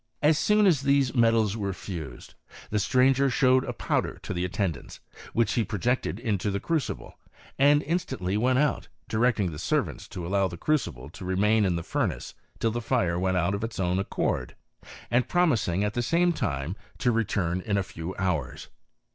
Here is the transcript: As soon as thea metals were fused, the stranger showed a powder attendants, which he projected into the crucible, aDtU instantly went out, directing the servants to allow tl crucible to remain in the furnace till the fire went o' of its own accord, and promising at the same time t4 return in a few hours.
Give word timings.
As 0.23 0.39
soon 0.39 0.65
as 0.65 0.81
thea 0.81 1.15
metals 1.15 1.55
were 1.55 1.73
fused, 1.73 2.33
the 2.71 2.79
stranger 2.79 3.29
showed 3.29 3.63
a 3.63 3.71
powder 3.71 4.19
attendants, 4.27 4.99
which 5.33 5.51
he 5.53 5.63
projected 5.63 6.19
into 6.19 6.49
the 6.49 6.59
crucible, 6.59 7.19
aDtU 7.59 7.83
instantly 7.85 8.35
went 8.35 8.57
out, 8.57 8.87
directing 9.07 9.51
the 9.51 9.59
servants 9.59 10.07
to 10.07 10.25
allow 10.25 10.47
tl 10.47 10.59
crucible 10.59 11.11
to 11.11 11.23
remain 11.23 11.65
in 11.65 11.75
the 11.75 11.83
furnace 11.83 12.33
till 12.57 12.71
the 12.71 12.81
fire 12.81 13.19
went 13.19 13.37
o' 13.37 13.49
of 13.53 13.63
its 13.63 13.79
own 13.79 13.99
accord, 13.99 14.55
and 15.11 15.27
promising 15.29 15.83
at 15.83 15.93
the 15.93 16.01
same 16.01 16.33
time 16.33 16.75
t4 16.97 17.13
return 17.13 17.61
in 17.61 17.77
a 17.77 17.83
few 17.83 18.15
hours. 18.15 18.69